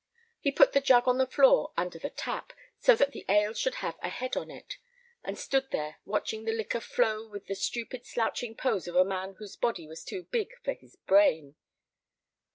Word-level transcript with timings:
He 0.39 0.51
put 0.51 0.71
the 0.73 0.81
jug 0.81 1.07
on 1.07 1.19
the 1.19 1.27
floor 1.27 1.73
under 1.77 1.99
the 1.99 2.09
tap, 2.09 2.53
so 2.79 2.95
that 2.95 3.11
the 3.11 3.23
ale 3.29 3.53
should 3.53 3.75
have 3.85 3.99
a 4.01 4.09
head 4.09 4.35
on 4.35 4.49
it, 4.49 4.77
and 5.23 5.37
stood 5.37 5.69
there 5.69 5.97
watching 6.05 6.43
the 6.43 6.53
liquor 6.55 6.79
flow 6.79 7.27
with 7.29 7.45
the 7.45 7.53
stupid 7.53 8.03
slouching 8.07 8.55
pose 8.55 8.87
of 8.87 8.95
a 8.95 9.05
man 9.05 9.35
whose 9.35 9.55
body 9.55 9.85
was 9.85 10.03
too 10.03 10.23
big 10.23 10.55
for 10.63 10.73
his 10.73 10.95
brain. 10.95 11.53